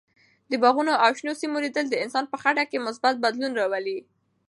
د 0.49 0.53
باغونو 0.63 0.93
او 1.03 1.09
شنو 1.17 1.33
سیمو 1.41 1.57
لیدل 1.65 1.85
د 1.89 1.95
انسان 2.03 2.25
په 2.29 2.37
خټه 2.41 2.63
کې 2.69 2.85
مثبت 2.87 3.15
بدلون 3.23 3.51
راولي. 3.59 3.99